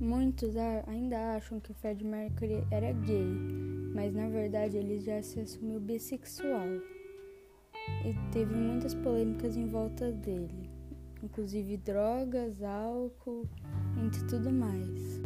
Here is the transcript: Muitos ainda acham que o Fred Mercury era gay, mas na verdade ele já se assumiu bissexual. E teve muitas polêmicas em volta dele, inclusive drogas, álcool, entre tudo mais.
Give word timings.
Muitos 0.00 0.56
ainda 0.86 1.36
acham 1.36 1.60
que 1.60 1.72
o 1.72 1.74
Fred 1.74 2.02
Mercury 2.02 2.64
era 2.70 2.90
gay, 2.90 3.26
mas 3.94 4.14
na 4.14 4.30
verdade 4.30 4.78
ele 4.78 4.98
já 4.98 5.22
se 5.22 5.40
assumiu 5.40 5.78
bissexual. 5.78 6.66
E 8.06 8.32
teve 8.32 8.54
muitas 8.54 8.94
polêmicas 8.94 9.58
em 9.58 9.66
volta 9.66 10.10
dele, 10.10 10.70
inclusive 11.22 11.76
drogas, 11.76 12.62
álcool, 12.62 13.46
entre 14.02 14.24
tudo 14.26 14.50
mais. 14.50 15.20